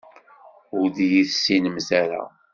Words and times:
Ur 0.77 0.85
d-iyi-tessinemt 0.95 1.87
ara. 2.01 2.21